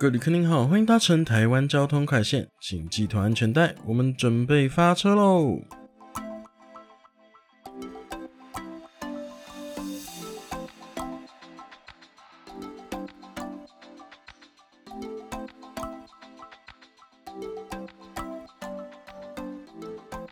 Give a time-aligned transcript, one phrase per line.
[0.00, 5.60] 各位旅客您好，欢迎搭乘台湾交通快线，请系好安全带，我们准备发车喽！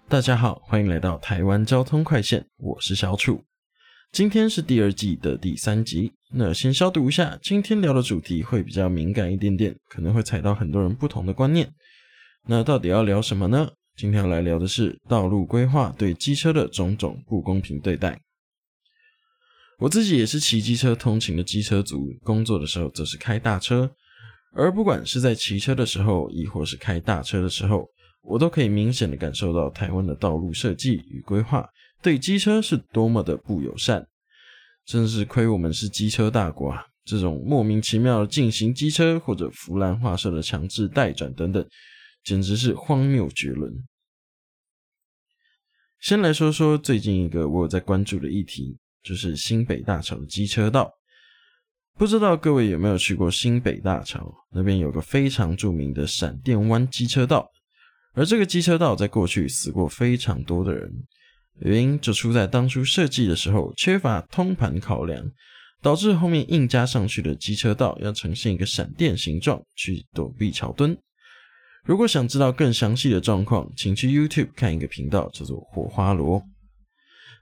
[0.08, 3.44] 大家好，欢迎来到台湾交通快线，我是小楚。
[4.10, 11.72] 今天是第二季的第三集，那先消毒一下，今天聊的主题会比较敏感一点点，可能会踩到很多人不同的观念。
[12.46, 13.70] 那到底要聊什么呢？
[13.96, 18.20] 今天要来聊的是道路规划对机车的种种不公平对待。
[19.78, 23.90] 我自己也是骑机车通勤的机车族，工作的时候则是开大车，
[24.52, 27.86] 而不管是在骑车的时候，亦或是开大车的时候，
[28.22, 31.66] 我都可以明显的感受到台湾的道路设计与规划。
[32.02, 34.06] 对机车是多么的不友善，
[34.88, 36.86] 真是亏我们是机车大国啊！
[37.04, 41.68] 这种莫名其妙的进行机车或者弗兰画社的强制代转等等，
[42.24, 43.86] 简直是荒谬绝伦。
[46.00, 50.90] 先来说说最近一个我有在关注的议题，就是新北大桥的机车道。
[51.98, 54.34] 不知道各位有没有去过新北大桥？
[54.50, 57.46] 那边有个非常著名的闪电湾机车道，
[58.14, 60.90] 而这个机车道在过去死过非常多的人。
[61.60, 65.30] 原因就出在当初设计的时候缺乏通盘考量，
[65.82, 70.96] 导致后面硬加上去的机车道要呈现一个闪电形状去躲避桥墩。
[71.84, 76.42] 如果想知道更详细的状况，请去 YouTube 看一个频道叫做火花罗，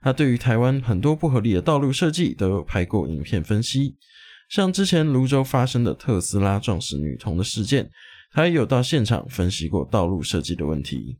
[0.01, 3.95] 他对于台湾很多不合理的道路设计都有拍过影片分析，
[4.49, 7.89] 像之前泸州发生的特斯拉撞死女童的事件，
[8.31, 11.17] 他也有到现场分析过道路设计的问题。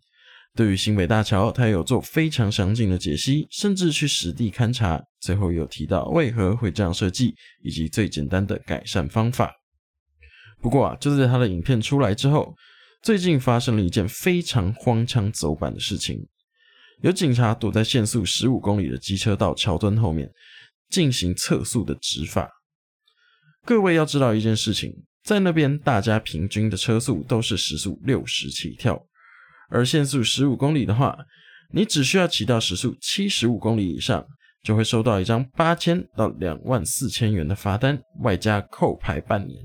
[0.57, 9.53] 对于新北大桥，他有做非常详尽的解析，甚至去实地勘察，最后有提到为何会这样设计，以及最简单的改善方法。
[10.59, 12.55] 不过啊，就在他的影片出来之后，
[13.03, 16.27] 最近发生了一件非常荒腔走板的事情，
[17.03, 20.27] 有警察躲在限速十五公里的机车道桥墩后面
[20.89, 22.49] 进行测速的执法。
[23.63, 24.91] 各位要知道一件事情，
[25.23, 28.99] 在那边大家平均的车速都是时速六十起跳。
[29.69, 31.17] 而限速十五公里的话，
[31.71, 34.25] 你只需要骑到时速七十五公里以上，
[34.63, 39.59] 就会收到一张八千到两万四千元的罚单，外加扣牌半年。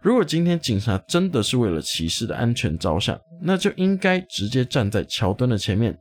[0.00, 5.98] 如果今天警察真的是为了骑士的安全着想，那就应该直接站在桥墩的前面，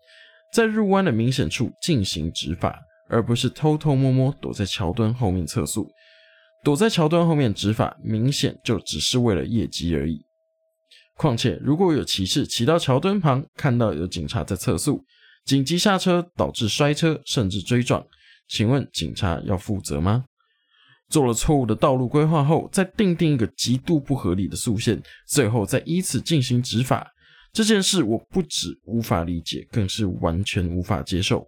[0.51, 2.77] 在入弯的明显处进行执法，
[3.09, 5.89] 而不是偷偷摸摸躲在桥墩后面测速。
[6.63, 10.25] 躲在桥墩后面执法，明显就只是为了业绩而已。
[11.23, 15.01] 况且，如果有骑士骑到桥墩旁，看到有警察在测速，
[15.45, 18.05] 紧急下车导致摔车甚至追撞，
[18.49, 20.25] 请问警察要负责吗？
[21.07, 27.07] 做了错误的道路规划后，再定定一个极度不合理的速线，最后再依此进行执法，
[27.53, 31.47] 这件事我不止无法理解，更是完全无法接受。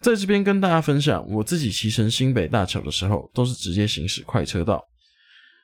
[0.00, 4.82] 在这边跟大家分享，我自己骑乘新北大桥的时候，都是直接行驶快车道。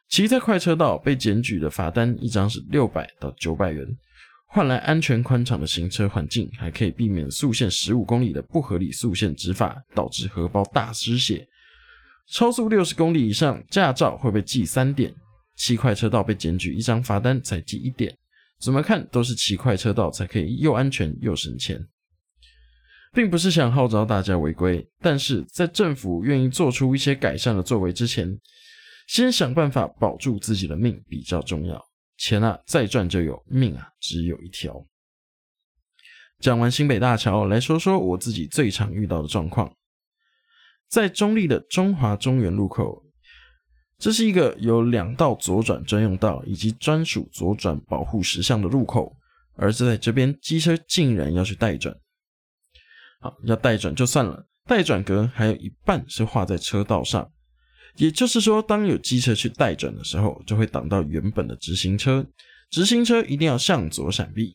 [0.09, 3.85] 骑在快车道被检举的罚单一张是六百到九百元，
[4.47, 11.49] 换来安全宽敞的行车环境，还可以避免速限十五公里的不合理速限执法，导致荷包大失血。
[12.31, 15.11] 超速六十公里以上，驾照会被记三点；
[15.57, 18.17] 骑快车道被检举一张罚单才记一点。
[18.61, 21.85] 怎么看都是骑快车道才可以又安全又省钱，
[23.13, 28.39] 并不是想号召大家违规，但是在政府愿意做出一些改善的作为之前。
[29.07, 31.81] 先想办法保住自己的命比较重要，
[32.17, 34.87] 钱啊再赚就有，命啊只有一条。
[36.41, 39.73] 讲完新北大桥，来说说我自己最常遇到的状况。
[40.89, 43.03] 在中立的中华中原路口，
[43.99, 49.17] 这是一个有两道左转专用道以及专属左转保护石像的路口，
[49.57, 51.95] 而在这边机车竟然要去带转。
[53.21, 57.31] 好，要带转就算了，带转格还有一半是画在车道上。
[57.97, 62.27] 也就是说，当有机车去带转的时候，就会挡到原本的直行车，
[62.71, 64.55] 直行车一定要向左闪避。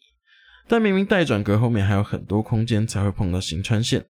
[0.67, 4.05] 但明明带转格后面还有很多空间才会碰到行穿线，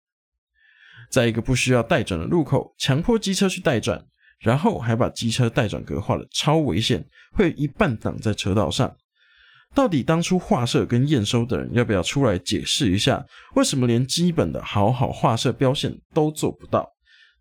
[1.12, 4.04] 在一个不需要带转的路口，强迫机车去带转，
[4.40, 8.96] 然后还把机车带转格画的超危险，会一半挡在车道上。
[9.76, 13.24] 到底当初画设跟验收的人要不要出来解释一下，
[13.56, 16.90] 为什么连基本的好好画设标线都做不到？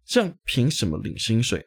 [0.05, 1.65] 这样凭什么领薪水？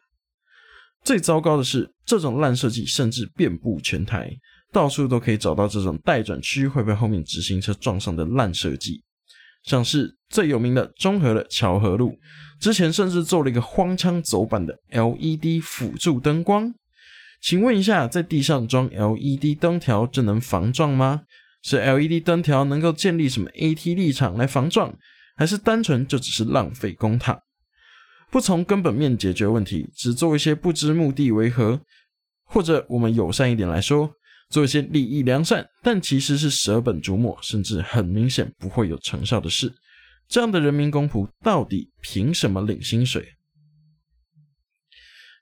[1.04, 4.30] 最糟糕的是，这种烂设计甚至遍布全台，
[4.72, 9.02] 到处都可以找到这种待转区会被后面直行车撞上的烂设计。
[9.62, 12.16] 像是最有名的中和的桥河路，
[12.60, 16.72] 之前甚至做了一个荒腔走板的 LED 辅助灯光，
[17.42, 21.22] 请问一下，在地上装 LED 灯条，这能防撞吗？
[21.62, 24.94] 是 LED 灯条能够建立什么 AT 立场来防撞，
[25.36, 27.38] 还是单纯就只是浪费公帑？
[28.30, 31.80] 不从根本面解决问题，只做一些不知目的为何，
[32.44, 34.12] 或者我们友善一点来说，
[34.50, 39.72] 做一些利益良善，但其实是舍本逐末，甚至很明显不会有成效的事。
[40.28, 43.34] 这样的人民公仆到底凭什么领薪水？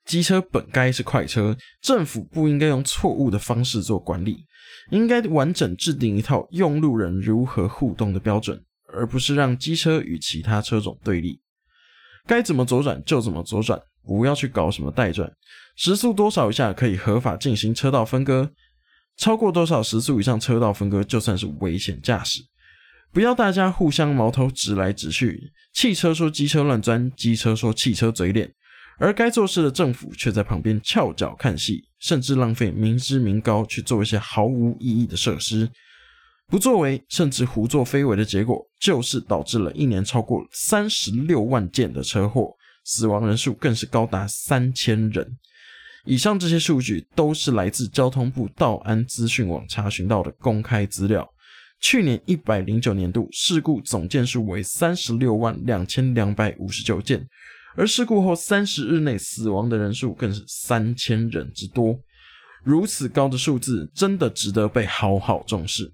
[0.07, 4.47] 机车本该是快车，政府不应该用错误的方式做管理，
[4.91, 8.65] 应该完整制定一套用路人如何互动的标准，
[8.95, 11.43] 而不是让机车与其他车种对立。
[12.27, 15.31] 该怎么左转就怎么左转，不要去搞什么带转。
[15.77, 18.51] 时速多少以下可以合法进行车道分割，
[19.17, 22.43] 超过多少时速以上车道分割就算是危险驾驶。
[23.13, 28.53] 不要大家互相矛头指来指去，汽车说机车乱钻，机车说汽车嘴脸。
[29.01, 35.71] 而该做事的政府却在旁边翘脚看戏，甚至浪费民脂民膏去做一些毫无意义的设施，
[36.51, 45.37] 不作为甚至胡作非为的结果，就是导致了一年超过三十六万件的车祸，死亡人数更是高达三千人。
[46.07, 51.29] 以上这些数据都是来自交通部道安资讯网查询到的公开资料。
[51.83, 57.29] 去年一百零九年度事故总件数为三十六万两千两百五十九件。
[57.77, 61.95] 而事故后三十日内死亡的人数更是三千人之多，
[62.65, 65.93] 如此高的数字真的值得被好好重视。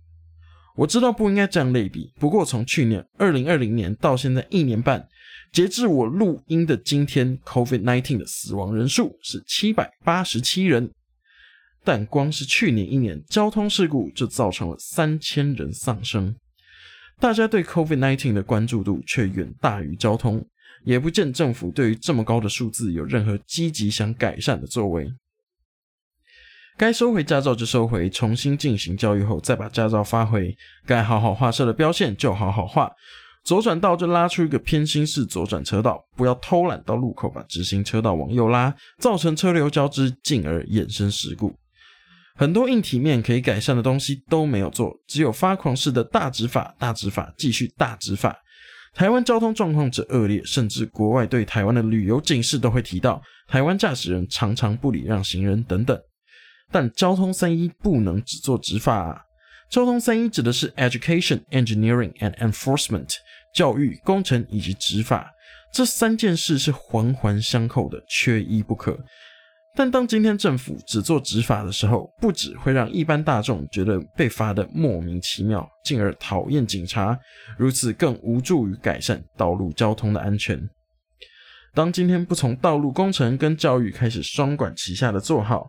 [0.77, 5.07] 我知道不应该这样类比，不过从去年二零二零年到现在一年半，
[5.53, 10.91] 截至我录音的今天，COVID-19 的死亡人数是七百八十七人，
[11.85, 16.35] 但光是去年一年交通事故就造成了三千人丧生，
[17.21, 20.45] 大家对 COVID-19 的关注度却远大于交通。
[20.85, 25.11] 也不见政府对于这么高的数字有任何积极想改善的作为。
[26.77, 30.57] 该收回驾照就收回，重新进行教育后再把驾照发回。
[30.85, 32.91] 该好好画设的标线就好好画，
[33.45, 41.55] 左转道就拉出一个偏心式左转车道，不要偷懒到路口把直行车道往右拉，造成车流交织，进而衍生事故。
[42.37, 48.37] 很多硬体面可以改善的东西都没有做，只有发狂式的大执法、大执法，继续大执法。
[48.93, 55.97] 台湾交通状况之恶劣，甚至国外对台湾的旅游警示都会提到，台湾驾驶人常常不礼让行人等等。
[56.71, 59.21] 但交通三一不能只做执法啊！
[59.71, 63.15] 交通三一指的是 education、engineering and enforcement，
[63.55, 65.31] 教育、工程以及执法
[65.73, 68.99] 这三件事是环环相扣的，缺一不可。
[69.77, 77.19] 但当今天政府只做执法的时候，不只会让一般大众觉得被罚的莫名其妙，进而讨厌警察，
[77.59, 80.61] 如此更无助于改善道路交通的安全。
[81.75, 85.69] 当今天不从道路工程跟教育开始双管齐下的做好，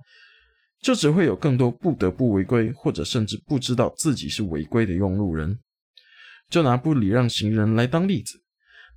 [0.85, 5.57] 就只会有更多不得不违规，或者甚至不知道自己是违规的用路人。
[6.47, 8.43] 就拿不礼让行人来当例子，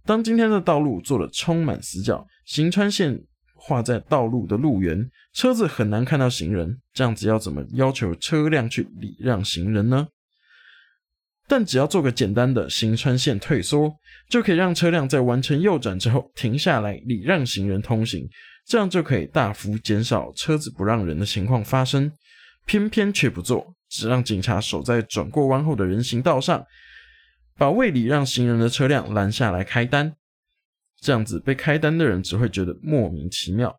[0.05, 3.25] 当今天的道路做了充满死角，行川线。
[3.61, 10.06] 画在道路的路缘，车子很难看到行人，这样子要怎么要求车辆去礼让行人呢？
[11.49, 13.92] 但只要做个简单的行穿线退缩，
[14.30, 18.28] 就可以让车辆在完成右转之后停下来礼让行人通行，
[18.69, 22.13] 这样就可以大幅减少车子不让人的情况发生。
[22.67, 26.63] 偏偏却不做，只让警察守在转过弯后的人行道上，
[27.57, 30.15] 把未礼让行人的车辆拦下来开单。
[31.01, 33.75] 这样子被开单的人只会觉得莫名其妙，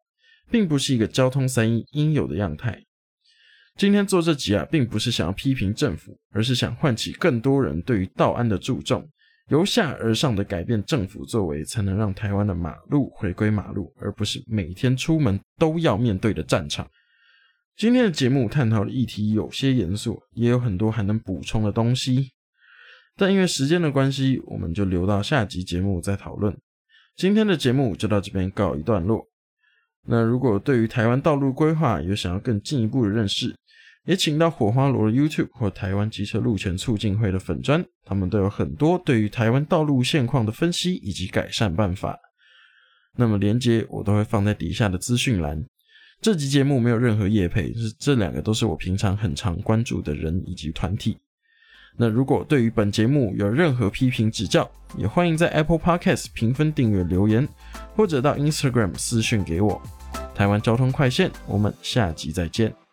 [0.50, 2.84] 并不是一个交通三一应有的样态。
[3.78, 9.08] 今天做这集啊，并不是想要批评政府，而是想唤起更多人对于道安的注重，
[9.50, 16.88] 由下而上的改变政府作为，才能让台湾的马路回归马路，而不是每天出门都要面对的战场。
[17.76, 22.32] 今天的节目探讨的议题有些严肃，也有很多还能补充的东西，
[23.16, 26.56] 但因为时间的关系，我们就留到下集节目再讨论。
[27.16, 29.28] 今天的节目就到这边告一段落。
[30.08, 33.56] 那如果对于台湾道路规划有想要更进一步的认识，
[34.06, 42.18] 也请到火花罗的 YouTube 或台湾机车路权促进会的粉砖，他们都有很多对于台湾道路现况的分析以及改善办法。
[43.16, 45.66] 那么连接我都会放在底下的资讯栏。
[46.22, 51.18] 这集节目没有任何业配，是这两个都是我平常很常关注的人以及团体。
[51.98, 57.48] 那如果对于本节目有任何批评指教，也欢迎在 Apple Podcast 评分、订阅、留言，
[57.96, 59.82] 或者到 Instagram 私讯给我。
[60.34, 62.89] 台湾交通快线，我们下集再见。